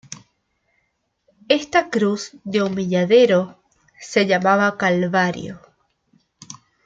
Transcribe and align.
Esta 1.47 1.91
cruz 1.91 2.31
de 2.43 2.63
humilladero 2.63 3.59
se 3.99 4.25
llamaba 4.25 4.75
Calvario. 4.75 5.61